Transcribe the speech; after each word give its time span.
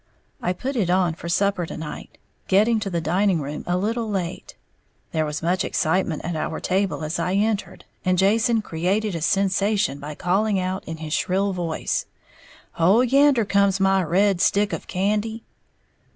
I 0.41 0.51
put 0.51 0.75
it 0.75 0.89
on 0.89 1.13
for 1.13 1.29
supper 1.29 1.67
to 1.67 1.77
night, 1.77 2.17
getting 2.47 2.79
to 2.79 2.89
the 2.89 2.99
dining 3.01 3.39
room 3.39 3.63
a 3.67 3.77
little 3.77 4.09
late. 4.09 4.55
There 5.11 5.27
was 5.27 5.43
much 5.43 5.63
excitement 5.63 6.25
at 6.25 6.35
our 6.35 6.59
table 6.59 7.03
as 7.03 7.19
I 7.19 7.33
entered, 7.35 7.85
and 8.03 8.17
Jason 8.17 8.63
created 8.63 9.13
a 9.13 9.21
sensation 9.21 9.99
by 9.99 10.15
calling 10.15 10.59
out, 10.59 10.83
in 10.85 10.97
his 10.97 11.13
shrill 11.13 11.53
voice, 11.53 12.07
"Oh, 12.79 13.01
yander 13.01 13.45
comes 13.45 13.79
my 13.79 14.01
red 14.01 14.41
stick 14.41 14.73
of 14.73 14.87
candy!" 14.87 15.43